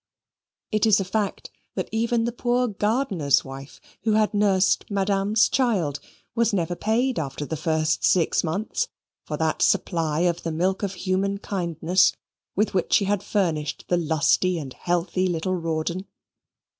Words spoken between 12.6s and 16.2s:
which she had furnished the lusty and healthy little Rawdon.